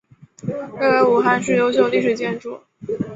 [0.41, 2.59] 列为武汉市优秀历史建筑。